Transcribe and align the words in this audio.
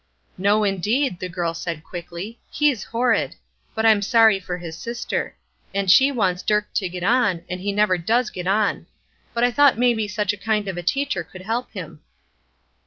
"No, 0.39 0.63
indeed!" 0.63 1.19
the 1.19 1.29
girl 1.29 1.53
said, 1.53 1.83
quickly. 1.83 2.39
"He's 2.49 2.85
horrid! 2.85 3.35
But 3.75 3.85
I'm 3.85 4.01
sorry 4.01 4.39
for 4.39 4.57
his 4.57 4.75
sister; 4.75 5.35
and 5.75 5.91
she 5.91 6.11
wants 6.11 6.41
Dirk 6.41 6.69
to 6.73 6.89
get 6.89 7.03
on, 7.03 7.43
and 7.47 7.61
he 7.61 7.71
never 7.71 7.99
does 7.99 8.31
get 8.31 8.47
on; 8.47 8.87
but 9.35 9.43
I 9.43 9.51
thought 9.51 9.77
maybe 9.77 10.07
such 10.07 10.33
a 10.33 10.37
kind 10.37 10.67
of 10.67 10.75
a 10.75 10.81
teacher 10.81 11.23
could 11.23 11.43
help 11.43 11.71
him." 11.73 12.01